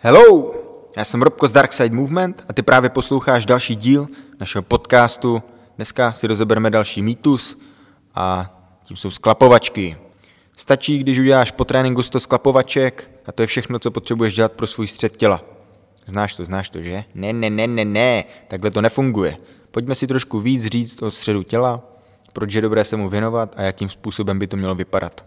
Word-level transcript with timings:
Hello, 0.00 0.54
já 0.96 1.04
jsem 1.04 1.22
Robko 1.22 1.48
z 1.48 1.52
Dark 1.52 1.72
Side 1.72 1.96
Movement 1.96 2.44
a 2.48 2.52
ty 2.52 2.62
právě 2.62 2.90
posloucháš 2.90 3.46
další 3.46 3.76
díl 3.76 4.08
našeho 4.40 4.62
podcastu. 4.62 5.42
Dneska 5.76 6.12
si 6.12 6.26
rozebereme 6.26 6.70
další 6.70 7.02
mýtus 7.02 7.60
a 8.14 8.54
tím 8.84 8.96
jsou 8.96 9.10
sklapovačky. 9.10 9.96
Stačí, 10.56 10.98
když 10.98 11.18
uděláš 11.18 11.50
po 11.50 11.64
tréninku 11.64 12.02
100 12.02 12.20
sklapovaček 12.20 13.10
a 13.26 13.32
to 13.32 13.42
je 13.42 13.46
všechno, 13.46 13.78
co 13.78 13.90
potřebuješ 13.90 14.34
dělat 14.34 14.52
pro 14.52 14.66
svůj 14.66 14.88
střed 14.88 15.16
těla. 15.16 15.42
Znáš 16.06 16.34
to, 16.34 16.44
znáš 16.44 16.70
to, 16.70 16.82
že? 16.82 17.04
Ne, 17.14 17.32
ne, 17.32 17.50
ne, 17.50 17.66
ne, 17.66 17.84
ne, 17.84 18.24
takhle 18.48 18.70
to 18.70 18.80
nefunguje. 18.80 19.36
Pojďme 19.70 19.94
si 19.94 20.06
trošku 20.06 20.40
víc 20.40 20.66
říct 20.66 21.02
o 21.02 21.10
středu 21.10 21.42
těla, 21.42 21.82
proč 22.32 22.54
je 22.54 22.62
dobré 22.62 22.84
se 22.84 22.96
mu 22.96 23.08
věnovat 23.08 23.54
a 23.56 23.62
jakým 23.62 23.88
způsobem 23.88 24.38
by 24.38 24.46
to 24.46 24.56
mělo 24.56 24.74
vypadat. 24.74 25.24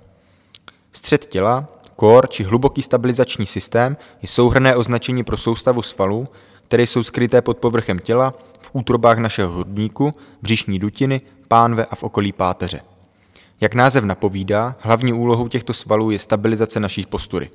Střed 0.92 1.26
těla 1.26 1.68
Core 2.02 2.27
či 2.27 2.43
hluboký 2.43 2.81
stabilizační 2.81 3.45
systém 3.45 3.97
je 4.21 4.27
souhrné 4.27 4.75
označení 4.75 5.23
pro 5.23 5.38
soustavu 5.38 5.81
svalů, 5.81 6.27
které 6.64 6.83
jsou 6.83 7.04
skryté 7.04 7.42
pod 7.42 7.57
povrchem 7.57 8.00
těla, 8.00 8.33
v 8.59 8.69
útrobách 8.73 9.18
našeho 9.18 9.51
hrudníku, 9.51 10.14
břišní 10.42 10.79
dutiny, 10.79 11.21
pánve 11.47 11.86
a 11.86 11.95
v 11.95 12.04
okolí 12.04 12.32
páteře. 12.32 12.82
Jak 13.61 13.73
název 13.73 14.04
napovídá, 14.04 14.75
hlavní 14.79 15.14
úlohou 15.14 15.47
těchto 15.47 15.73
svalů 15.73 16.11
je 16.11 16.19
stabilizace 16.19 16.79
naší 16.79 17.06
postury. 17.06 17.50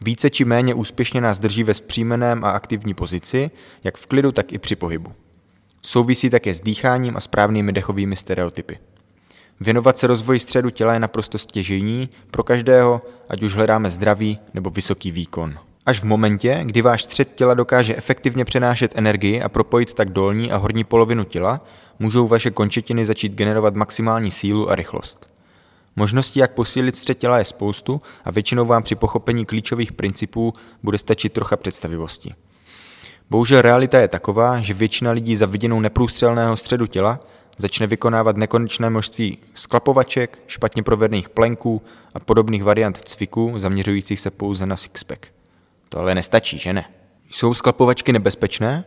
Více 0.00 0.30
či 0.30 0.44
méně 0.44 0.74
úspěšně 0.74 1.20
nás 1.20 1.38
drží 1.38 1.62
ve 1.62 1.74
zpřímeném 1.74 2.44
a 2.44 2.50
aktivní 2.50 2.94
pozici, 2.94 3.50
jak 3.84 3.96
v 3.96 4.06
klidu, 4.06 4.32
tak 4.32 4.52
i 4.52 4.58
při 4.58 4.76
pohybu. 4.76 5.12
Souvisí 5.82 6.30
také 6.30 6.54
s 6.54 6.60
dýcháním 6.60 7.16
a 7.16 7.20
správnými 7.20 7.72
dechovými 7.72 8.16
stereotypy. 8.16 8.78
Věnovat 9.60 9.96
se 9.96 10.06
rozvoji 10.06 10.40
středu 10.40 10.70
těla 10.70 10.92
je 10.92 11.00
naprosto 11.00 11.38
stěžejní 11.38 12.08
pro 12.30 12.44
každého, 12.44 13.02
ať 13.28 13.42
už 13.42 13.54
hledáme 13.54 13.90
zdravý 13.90 14.38
nebo 14.54 14.70
vysoký 14.70 15.10
výkon. 15.10 15.54
Až 15.86 16.00
v 16.00 16.04
momentě, 16.04 16.60
kdy 16.64 16.82
váš 16.82 17.02
střed 17.02 17.34
těla 17.34 17.54
dokáže 17.54 17.96
efektivně 17.96 18.44
přenášet 18.44 18.92
energii 18.98 19.42
a 19.42 19.48
propojit 19.48 19.94
tak 19.94 20.10
dolní 20.10 20.52
a 20.52 20.56
horní 20.56 20.84
polovinu 20.84 21.24
těla, 21.24 21.60
můžou 21.98 22.28
vaše 22.28 22.50
končetiny 22.50 23.04
začít 23.04 23.32
generovat 23.32 23.74
maximální 23.74 24.30
sílu 24.30 24.70
a 24.70 24.74
rychlost. 24.74 25.30
Možností, 25.96 26.40
jak 26.40 26.54
posílit 26.54 26.96
střed 26.96 27.18
těla, 27.18 27.38
je 27.38 27.44
spoustu 27.44 28.00
a 28.24 28.30
většinou 28.30 28.66
vám 28.66 28.82
při 28.82 28.94
pochopení 28.94 29.46
klíčových 29.46 29.92
principů 29.92 30.52
bude 30.82 30.98
stačit 30.98 31.32
trocha 31.32 31.56
představivosti. 31.56 32.34
Bohužel 33.30 33.62
realita 33.62 33.98
je 33.98 34.08
taková, 34.08 34.60
že 34.60 34.74
většina 34.74 35.10
lidí 35.10 35.36
za 35.36 35.46
viděnou 35.46 35.80
neprůstřelného 35.80 36.56
středu 36.56 36.86
těla 36.86 37.20
začne 37.56 37.86
vykonávat 37.86 38.36
nekonečné 38.36 38.90
množství 38.90 39.38
sklapovaček, 39.54 40.38
špatně 40.46 40.82
provedených 40.82 41.28
plenků 41.28 41.82
a 42.14 42.20
podobných 42.20 42.62
variant 42.62 42.98
cviků 42.98 43.52
zaměřujících 43.56 44.20
se 44.20 44.30
pouze 44.30 44.66
na 44.66 44.76
sixpack. 44.76 45.26
To 45.88 45.98
ale 45.98 46.14
nestačí, 46.14 46.58
že 46.58 46.72
ne? 46.72 46.84
Jsou 47.30 47.54
sklapovačky 47.54 48.12
nebezpečné? 48.12 48.84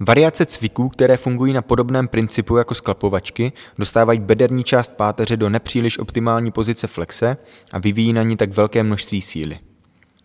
Variace 0.00 0.46
cviků, 0.46 0.88
které 0.88 1.16
fungují 1.16 1.52
na 1.52 1.62
podobném 1.62 2.08
principu 2.08 2.56
jako 2.56 2.74
sklapovačky, 2.74 3.52
dostávají 3.78 4.20
bederní 4.20 4.64
část 4.64 4.92
páteře 4.92 5.36
do 5.36 5.48
nepříliš 5.48 5.98
optimální 5.98 6.52
pozice 6.52 6.86
flexe 6.86 7.36
a 7.72 7.78
vyvíjí 7.78 8.12
na 8.12 8.22
ní 8.22 8.36
tak 8.36 8.52
velké 8.52 8.82
množství 8.82 9.20
síly. 9.20 9.58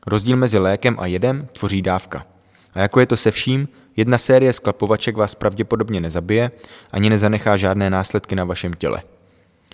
Rozdíl 0.08 0.38
mezi 0.38 0.58
lékem 0.58 0.98
a 1.00 1.06
jedem 1.06 1.48
tvoří 1.54 1.82
dávka. 1.82 2.26
A 2.74 2.80
jako 2.80 3.00
je 3.00 3.06
to 3.06 3.18
se 3.18 3.32
vším, 3.32 3.68
Jedna 3.98 4.18
série 4.18 4.54
sklapovaček 4.54 5.18
vás 5.18 5.36
pravděpodobně 5.36 6.02
nezabije 6.02 6.52
ani 6.92 7.10
nezanechá 7.10 7.58
žádné 7.58 7.90
následky 7.90 8.36
na 8.36 8.44
vašem 8.44 8.74
těle. 8.74 9.02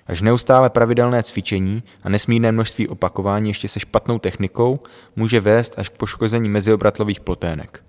Až 0.07 0.21
neustále 0.21 0.69
pravidelné 0.69 1.23
cvičení 1.23 1.83
a 2.03 2.09
nesmírné 2.09 2.51
množství 2.51 2.87
opakování 2.87 3.49
ještě 3.49 3.67
se 3.67 3.79
špatnou 3.79 4.19
technikou 4.19 4.79
může 5.15 5.39
vést 5.39 5.79
až 5.79 5.89
k 5.89 5.97
poškození 5.97 6.49
meziobratlových 6.49 7.19
plotének. 7.19 7.83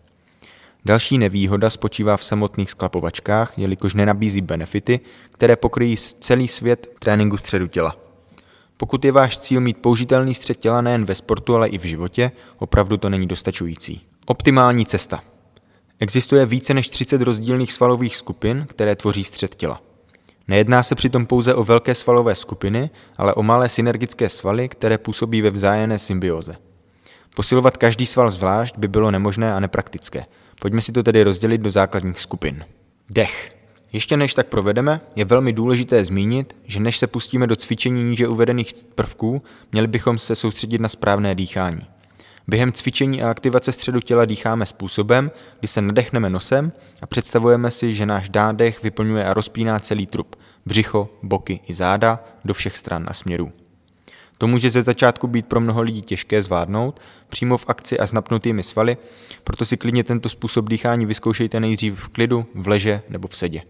Další 0.84 1.18
nevýhoda 1.18 1.70
spočívá 1.70 2.16
v 2.16 2.24
samotných 2.24 2.70
sklapovačkách, 2.70 3.58
jelikož 3.58 3.94
nenabízí 3.94 4.40
benefity, 4.40 5.00
které 5.32 5.56
pokryjí 5.56 5.96
celý 5.96 6.48
svět 6.48 6.88
tréninku 6.98 7.36
středu 7.36 7.66
těla. 7.66 7.96
Pokud 8.76 9.04
je 9.04 9.12
váš 9.12 9.38
cíl 9.38 9.60
mít 9.60 9.78
použitelný 9.78 10.34
střed 10.34 10.58
těla 10.58 10.80
nejen 10.80 11.04
ve 11.04 11.14
sportu, 11.14 11.54
ale 11.54 11.68
i 11.68 11.78
v 11.78 11.84
životě, 11.84 12.30
opravdu 12.58 12.96
to 12.96 13.08
není 13.08 13.26
dostačující. 13.26 14.02
Optimální 14.26 14.86
cesta– 14.86 15.22
Existuje 16.00 16.46
více 16.46 16.74
než 16.74 16.88
30 16.88 17.22
rozdílných 17.22 17.72
svalových 17.72 18.16
skupin, 18.16 18.66
které 18.68 18.96
tvoří 18.96 19.24
střed 19.24 19.54
těla. 19.54 19.80
Nejedná 20.48 20.82
se 20.82 20.94
přitom 20.94 21.26
pouze 21.26 21.54
o 21.54 21.64
velké 21.64 21.94
svalové 21.94 22.34
skupiny, 22.34 22.90
ale 23.16 23.34
o 23.34 23.42
malé 23.42 23.68
synergické 23.68 24.28
svaly, 24.28 24.68
které 24.68 24.98
působí 24.98 25.42
ve 25.42 25.50
vzájemné 25.50 25.98
symbioze. 25.98 26.56
Posilovat 27.36 27.76
každý 27.76 28.06
sval 28.06 28.30
zvlášť 28.30 28.78
by 28.78 28.88
bylo 28.88 29.10
nemožné 29.10 29.54
a 29.54 29.60
nepraktické. 29.60 30.24
Pojďme 30.60 30.82
si 30.82 30.92
to 30.92 31.02
tedy 31.02 31.22
rozdělit 31.22 31.58
do 31.58 31.70
základních 31.70 32.20
skupin. 32.20 32.64
Dech. 33.10 33.54
Ještě 33.92 34.16
než 34.16 34.34
tak 34.34 34.46
provedeme, 34.46 35.00
je 35.16 35.24
velmi 35.24 35.52
důležité 35.52 36.04
zmínit, 36.04 36.56
že 36.64 36.80
než 36.80 36.98
se 36.98 37.06
pustíme 37.06 37.46
do 37.46 37.56
cvičení 37.56 38.04
níže 38.04 38.28
uvedených 38.28 38.72
prvků, 38.94 39.42
měli 39.72 39.86
bychom 39.86 40.18
se 40.18 40.36
soustředit 40.36 40.80
na 40.80 40.88
správné 40.88 41.34
dýchání. 41.34 41.80
Během 42.48 42.72
cvičení 42.72 43.22
a 43.22 43.30
aktivace 43.30 43.72
středu 43.72 44.00
těla 44.00 44.24
dýcháme 44.24 44.66
způsobem, 44.66 45.30
kdy 45.58 45.68
se 45.68 45.82
nadechneme 45.82 46.30
nosem 46.30 46.72
a 47.02 47.06
představujeme 47.06 47.70
si, 47.70 47.94
že 47.94 48.06
náš 48.06 48.30
nádech 48.30 48.82
vyplňuje 48.82 49.24
a 49.24 49.34
rozpíná 49.34 49.78
celý 49.78 50.06
trup, 50.06 50.36
břicho, 50.66 51.08
boky 51.22 51.60
i 51.68 51.72
záda 51.72 52.24
do 52.44 52.54
všech 52.54 52.76
stran 52.76 53.06
a 53.08 53.12
směrů. 53.12 53.52
To 54.38 54.46
může 54.46 54.70
ze 54.70 54.82
začátku 54.82 55.26
být 55.26 55.46
pro 55.46 55.60
mnoho 55.60 55.82
lidí 55.82 56.02
těžké 56.02 56.42
zvládnout, 56.42 57.00
přímo 57.28 57.58
v 57.58 57.64
akci 57.68 57.98
a 57.98 58.06
s 58.06 58.12
napnutými 58.12 58.62
svaly, 58.62 58.96
proto 59.44 59.64
si 59.64 59.76
klidně 59.76 60.04
tento 60.04 60.28
způsob 60.28 60.68
dýchání 60.68 61.06
vyzkoušejte 61.06 61.60
nejdřív 61.60 62.00
v 62.00 62.08
klidu, 62.08 62.46
v 62.54 62.68
leže 62.68 63.02
nebo 63.08 63.28
v 63.28 63.36
sedě. 63.36 63.62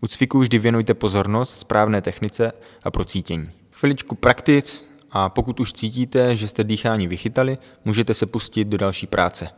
U 0.00 0.06
cviku 0.06 0.38
vždy 0.38 0.58
věnujte 0.58 0.94
pozornost 0.94 1.58
správné 1.58 2.00
technice 2.00 2.52
a 2.82 2.90
procítění. 2.90 3.50
Chviličku 3.72 4.14
praktic 4.14 4.93
a 5.16 5.28
pokud 5.28 5.60
už 5.60 5.72
cítíte, 5.72 6.36
že 6.36 6.48
jste 6.48 6.64
dýchání 6.64 7.08
vychytali, 7.08 7.58
můžete 7.84 8.14
se 8.14 8.26
pustit 8.26 8.64
do 8.64 8.78
další 8.78 9.06
práce. 9.06 9.48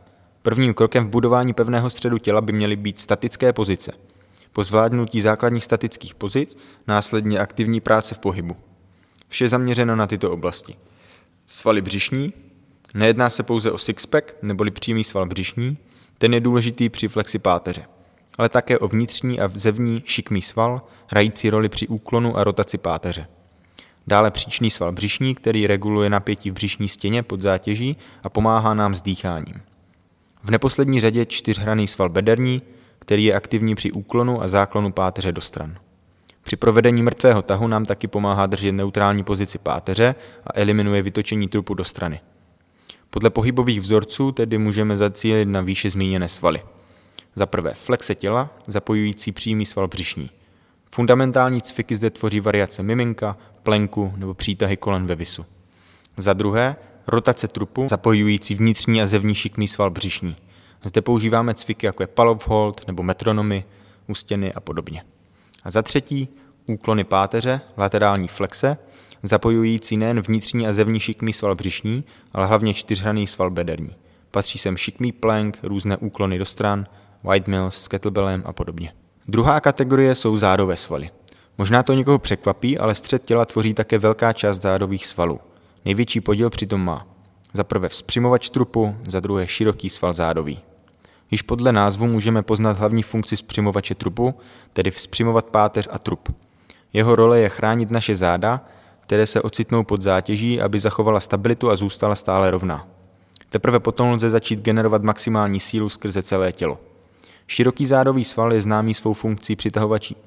Prvním 0.41 0.73
krokem 0.73 1.05
v 1.05 1.09
budování 1.09 1.53
pevného 1.53 1.89
středu 1.89 2.17
těla 2.17 2.41
by 2.41 2.53
měly 2.53 2.75
být 2.75 2.99
statické 2.99 3.53
pozice. 3.53 3.91
Po 4.51 4.63
zvládnutí 4.63 5.21
základních 5.21 5.63
statických 5.63 6.15
pozic 6.15 6.57
následně 6.87 7.39
aktivní 7.39 7.81
práce 7.81 8.15
v 8.15 8.19
pohybu. 8.19 8.55
Vše 9.29 9.49
zaměřeno 9.49 9.95
na 9.95 10.07
tyto 10.07 10.31
oblasti. 10.31 10.75
Svaly 11.45 11.81
břišní. 11.81 12.33
Nejedná 12.93 13.29
se 13.29 13.43
pouze 13.43 13.71
o 13.71 13.77
sixpack, 13.77 14.35
neboli 14.41 14.71
přímý 14.71 15.03
sval 15.03 15.25
břišní, 15.25 15.77
ten 16.17 16.33
je 16.33 16.39
důležitý 16.39 16.89
při 16.89 17.07
flexi 17.07 17.39
páteře, 17.39 17.85
ale 18.37 18.49
také 18.49 18.79
o 18.79 18.87
vnitřní 18.87 19.39
a 19.39 19.51
zevní 19.53 20.03
šikmý 20.05 20.41
sval, 20.41 20.81
hrající 21.07 21.49
roli 21.49 21.69
při 21.69 21.87
úklonu 21.87 22.37
a 22.37 22.43
rotaci 22.43 22.77
páteře. 22.77 23.27
Dále 24.07 24.31
příčný 24.31 24.69
sval 24.69 24.91
břišní, 24.91 25.35
který 25.35 25.67
reguluje 25.67 26.09
napětí 26.09 26.51
v 26.51 26.53
břišní 26.53 26.87
stěně 26.87 27.23
pod 27.23 27.41
zátěží 27.41 27.97
a 28.23 28.29
pomáhá 28.29 28.73
nám 28.73 28.95
s 28.95 29.01
dýcháním. 29.01 29.61
V 30.43 30.49
neposlední 30.49 31.01
řadě 31.01 31.25
čtyřhraný 31.25 31.87
sval 31.87 32.09
bederní, 32.09 32.61
který 32.99 33.25
je 33.25 33.33
aktivní 33.33 33.75
při 33.75 33.91
úklonu 33.91 34.41
a 34.41 34.47
záklonu 34.47 34.91
páteře 34.91 35.31
do 35.31 35.41
stran. 35.41 35.77
Při 36.43 36.55
provedení 36.55 37.01
mrtvého 37.01 37.41
tahu 37.41 37.67
nám 37.67 37.85
taky 37.85 38.07
pomáhá 38.07 38.45
držet 38.45 38.71
neutrální 38.71 39.23
pozici 39.23 39.57
páteře 39.57 40.15
a 40.47 40.49
eliminuje 40.53 41.01
vytočení 41.01 41.47
trupu 41.47 41.73
do 41.73 41.83
strany. 41.83 42.19
Podle 43.09 43.29
pohybových 43.29 43.81
vzorců 43.81 44.31
tedy 44.31 44.57
můžeme 44.57 44.97
zacílit 44.97 45.47
na 45.47 45.61
výše 45.61 45.89
zmíněné 45.89 46.27
svaly. 46.27 46.61
Za 47.35 47.45
prvé 47.45 47.73
flexe 47.73 48.15
těla, 48.15 48.49
zapojující 48.67 49.31
přímý 49.31 49.65
sval 49.65 49.87
břišní. 49.87 50.29
Fundamentální 50.85 51.61
cviky 51.61 51.95
zde 51.95 52.09
tvoří 52.09 52.39
variace 52.39 52.83
miminka, 52.83 53.37
plenku 53.67 54.13
nebo 54.17 54.33
přítahy 54.33 54.77
kolen 54.77 55.07
ve 55.07 55.15
visu. 55.15 55.45
Za 56.17 56.33
druhé, 56.33 56.75
rotace 57.07 57.47
trupu 57.47 57.85
zapojující 57.89 58.55
vnitřní 58.55 59.01
a 59.01 59.05
zevní 59.05 59.35
šikmý 59.35 59.67
sval 59.67 59.89
břišní. 59.89 60.35
Zde 60.83 61.01
používáme 61.01 61.53
cviky 61.53 61.85
jako 61.85 62.03
je 62.03 62.07
Palov 62.07 62.47
hold 62.47 62.87
nebo 62.87 63.03
metronomy, 63.03 63.65
ústěny 64.07 64.53
a 64.53 64.59
podobně. 64.59 65.03
A 65.63 65.71
za 65.71 65.81
třetí, 65.81 66.29
úklony 66.65 67.03
páteře, 67.03 67.61
laterální 67.77 68.27
flexe, 68.27 68.77
zapojující 69.23 69.97
nejen 69.97 70.21
vnitřní 70.21 70.67
a 70.67 70.73
zevní 70.73 70.99
šikmý 70.99 71.33
sval 71.33 71.55
břišní, 71.55 72.03
ale 72.33 72.47
hlavně 72.47 72.73
čtyřhraný 72.73 73.27
sval 73.27 73.51
bederní. 73.51 73.95
Patří 74.31 74.59
sem 74.59 74.77
šikmý 74.77 75.11
plank, 75.11 75.59
různé 75.63 75.97
úklony 75.97 76.37
do 76.37 76.45
stran, 76.45 76.85
white 77.23 77.47
mills 77.47 77.75
s 77.75 77.87
kettlebellem 77.87 78.43
a 78.45 78.53
podobně. 78.53 78.93
Druhá 79.27 79.59
kategorie 79.59 80.15
jsou 80.15 80.37
zádové 80.37 80.75
svaly. 80.75 81.09
Možná 81.57 81.83
to 81.83 81.93
někoho 81.93 82.19
překvapí, 82.19 82.77
ale 82.77 82.95
střed 82.95 83.25
těla 83.25 83.45
tvoří 83.45 83.73
také 83.73 83.97
velká 83.97 84.33
část 84.33 84.61
zádových 84.61 85.07
svalů. 85.07 85.39
Největší 85.85 86.21
podíl 86.21 86.49
přitom 86.49 86.81
má. 86.81 87.07
Za 87.53 87.63
prvé 87.63 87.89
vzpřimovač 87.89 88.49
trupu, 88.49 88.95
za 89.07 89.19
druhé 89.19 89.47
široký 89.47 89.89
sval 89.89 90.13
zádový. 90.13 90.59
Již 91.31 91.41
podle 91.41 91.71
názvu 91.71 92.07
můžeme 92.07 92.41
poznat 92.41 92.77
hlavní 92.77 93.03
funkci 93.03 93.35
vzpřimovače 93.35 93.95
trupu, 93.95 94.35
tedy 94.73 94.91
vzpřimovat 94.91 95.45
páteř 95.45 95.87
a 95.91 95.99
trup. 95.99 96.35
Jeho 96.93 97.15
role 97.15 97.39
je 97.39 97.49
chránit 97.49 97.91
naše 97.91 98.15
záda, 98.15 98.61
které 98.99 99.27
se 99.27 99.41
ocitnou 99.41 99.83
pod 99.83 100.01
zátěží, 100.01 100.61
aby 100.61 100.79
zachovala 100.79 101.19
stabilitu 101.19 101.69
a 101.69 101.75
zůstala 101.75 102.15
stále 102.15 102.51
rovná. 102.51 102.87
Teprve 103.49 103.79
potom 103.79 104.09
lze 104.09 104.29
začít 104.29 104.59
generovat 104.59 105.03
maximální 105.03 105.59
sílu 105.59 105.89
skrze 105.89 106.23
celé 106.23 106.51
tělo. 106.51 106.79
Široký 107.47 107.85
zádový 107.85 108.23
sval 108.23 108.53
je 108.53 108.61
známý 108.61 108.93
svou 108.93 109.13
funkcí 109.13 109.57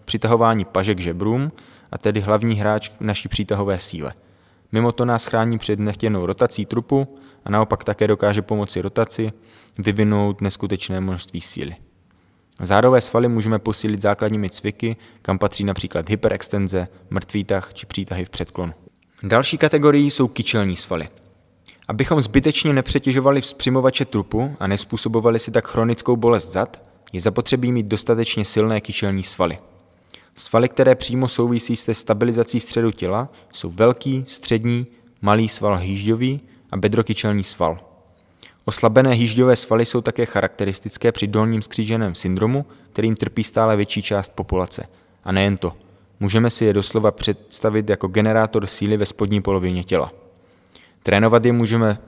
přitahování 0.05 0.65
paže 0.65 0.95
k 0.95 1.01
žebrům 1.01 1.53
a 1.93 1.99
tedy 1.99 2.21
hlavní 2.21 2.55
hráč 2.55 2.89
v 2.89 3.01
naší 3.01 3.29
přítahové 3.29 3.79
síle. 3.79 4.15
Mimo 4.73 4.93
to 4.93 5.05
nás 5.05 5.25
chrání 5.25 5.59
před 5.59 5.79
nechtěnou 5.79 6.27
rotací 6.27 6.67
trupu 6.67 7.19
a 7.45 7.51
naopak 7.51 7.85
také 7.85 8.07
dokáže 8.07 8.43
pomoci 8.43 8.81
rotaci 8.81 9.33
vyvinout 9.79 10.41
neskutečné 10.41 11.01
množství 11.01 11.41
síly. 11.41 11.77
Zádové 12.61 13.01
svaly 13.01 13.29
můžeme 13.29 13.59
posílit 13.59 14.03
základními 14.03 14.51
cviky, 14.51 14.97
kam 15.23 15.39
patří 15.39 15.65
například 15.65 16.11
hyperextenze, 16.11 16.89
mrtvý 17.11 17.45
tah 17.45 17.75
či 17.75 17.87
přítahy 17.87 18.25
v 18.25 18.31
předklonu. 18.31 18.73
Další 19.23 19.59
kategorií 19.59 20.11
jsou 20.11 20.29
kyčelní 20.29 20.77
svaly. 20.77 21.09
Abychom 21.89 22.21
zbytečně 22.21 22.73
nepřetěžovali 22.73 23.41
vzpřimovače 23.41 24.05
trupu 24.05 24.57
a 24.61 24.67
nespůsobovali 24.67 25.39
si 25.39 25.51
tak 25.51 25.69
chronickou 25.69 26.17
bolest 26.17 26.53
zad, 26.53 26.90
je 27.13 27.21
zapotřebí 27.21 27.73
mít 27.73 27.87
dostatečně 27.87 28.45
silné 28.45 28.81
kyčelní 28.81 29.23
svaly. 29.23 29.59
Svaly, 30.35 30.69
které 30.69 30.95
přímo 30.95 31.29
souvisí 31.29 31.77
s 31.77 31.93
stabilizací 31.93 32.61
středu 32.61 32.91
těla, 32.91 33.29
jsou 33.53 33.71
velký, 33.71 34.25
střední, 34.29 34.87
malý 35.23 35.49
sval 35.49 35.77
hýžďový 35.77 36.41
a 36.71 36.77
bedrokyčelní 36.77 37.45
sval. 37.45 37.79
Oslabené 38.65 39.13
hýžďové 39.13 39.57
svaly 39.57 39.87
jsou 39.87 40.01
také 40.01 40.27
charakteristické 40.27 41.13
při 41.13 41.27
dolním 41.27 41.63
skříženém 41.63 42.15
syndromu, 42.15 42.67
kterým 42.93 43.17
trpí 43.17 43.45
stále 43.45 43.77
větší 43.77 44.03
část 44.03 44.33
populace. 44.33 44.87
A 45.25 45.33
nejen 45.33 45.57
to. 45.57 45.73
Můžeme 46.21 46.51
si 46.51 46.65
je 46.65 46.73
doslova 46.73 47.11
představit 47.11 47.91
jako 47.91 48.09
generátor 48.09 48.67
síly 48.67 48.97
ve 48.97 49.07
spodní 49.07 49.43
polovině 49.43 49.85
těla. 49.85 50.13
Trénovat 51.03 51.45
je 51.45 51.53
můžeme 51.53 51.99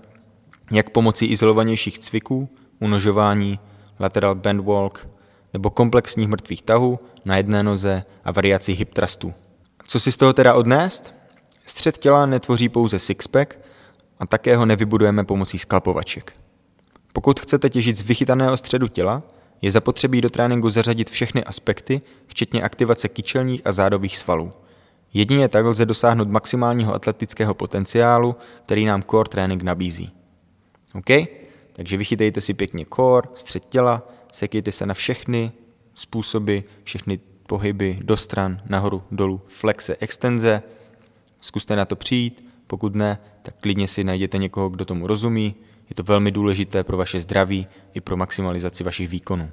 jak 0.71 0.91
pomocí 0.91 1.27
izolovanějších 1.27 1.99
cviků, 1.99 2.49
unožování, 2.79 3.59
lateral 4.01 4.35
band 4.35 4.65
walk 4.65 5.09
nebo 5.53 5.71
komplexních 5.71 6.29
mrtvých 6.29 6.63
tahů 6.63 6.99
na 7.25 7.37
jedné 7.37 7.63
noze 7.63 8.05
a 8.25 8.33
variací 8.33 8.73
hip 8.73 8.95
trustů. 8.95 9.35
Co 9.87 10.01
si 10.01 10.13
z 10.13 10.17
toho 10.17 10.33
teda 10.33 10.55
odnést? 10.55 11.13
Střed 11.67 11.99
těla 11.99 12.27
netvoří 12.27 12.69
pouze 12.69 12.99
sixpack 12.99 13.59
a 14.19 14.27
také 14.27 14.57
ho 14.57 14.67
nevybudujeme 14.67 15.25
pomocí 15.25 15.59
skalpovaček. 15.59 16.33
Pokud 17.13 17.41
chcete 17.41 17.71
těžit 17.71 17.97
z 17.97 18.03
vychytaného 18.03 18.57
středu 18.57 18.89
těla, 18.89 19.23
je 19.63 19.71
zapotřebí 19.71 20.21
do 20.21 20.31
tréninku 20.31 20.71
zařadit 20.71 21.11
všechny 21.11 21.45
aspekty, 21.45 22.01
včetně 22.27 22.63
aktivace 22.63 23.09
kyčelních 23.09 23.63
a 23.65 23.73
zádových 23.73 24.19
svalů. 24.19 24.51
Jedině 25.15 25.49
tak 25.49 25.65
lze 25.65 25.87
dosáhnout 25.87 26.29
maximálního 26.29 26.95
atletického 26.95 27.55
potenciálu, 27.55 28.37
který 28.65 28.85
nám 28.85 29.03
core 29.03 29.29
trénink 29.29 29.63
nabízí. 29.63 30.13
OK? 30.95 31.11
Takže 31.73 31.97
vychytejte 31.97 32.41
si 32.41 32.55
pěkně 32.55 32.85
core, 32.95 33.29
střed 33.35 33.65
těla, 33.65 34.09
sekejte 34.33 34.73
se 34.73 34.87
na 34.87 34.95
všechny 34.95 35.53
způsoby, 35.95 36.59
všechny 36.85 37.21
pohyby 37.47 37.99
do 38.03 38.17
stran, 38.17 38.61
nahoru, 38.69 39.03
dolů, 39.11 39.41
flexe, 39.47 39.97
extenze. 40.01 40.63
Zkuste 41.41 41.77
na 41.77 41.85
to 41.85 41.97
přijít, 41.97 42.47
pokud 42.67 42.95
ne, 42.95 43.19
tak 43.43 43.55
klidně 43.61 43.89
si 43.89 44.05
najděte 44.05 44.39
někoho, 44.39 44.69
kdo 44.69 44.85
tomu 44.85 45.07
rozumí. 45.07 45.55
Je 45.91 45.95
to 45.95 46.03
velmi 46.03 46.31
důležité 46.31 46.85
pro 46.85 46.97
vaše 46.97 47.21
zdraví 47.21 47.67
i 47.95 48.01
pro 48.01 48.17
maximalizaci 48.17 48.85
vašich 48.85 49.09
výkonů. 49.09 49.51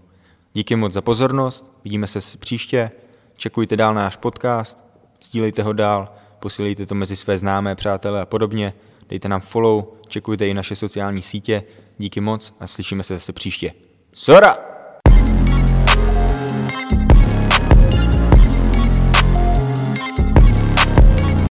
Díky 0.53 0.75
moc 0.75 0.93
za 0.93 1.01
pozornost, 1.01 1.71
vidíme 1.83 2.07
se 2.07 2.37
příště, 2.37 2.91
čekujte 3.37 3.77
dál 3.77 3.93
náš 3.93 4.15
podcast, 4.15 4.85
sdílejte 5.21 5.63
ho 5.63 5.73
dál, 5.73 6.13
posílejte 6.39 6.85
to 6.85 6.95
mezi 6.95 7.15
své 7.15 7.37
známé, 7.37 7.75
přátelé 7.75 8.21
a 8.21 8.25
podobně, 8.25 8.73
dejte 9.09 9.29
nám 9.29 9.41
follow, 9.41 9.83
čekujte 10.07 10.47
i 10.47 10.53
naše 10.53 10.75
sociální 10.75 11.21
sítě, 11.21 11.63
díky 11.97 12.21
moc 12.21 12.53
a 12.59 12.67
slyšíme 12.67 13.03
se 13.03 13.13
zase 13.13 13.33
příště. 13.33 13.73
Sora! 14.13 14.78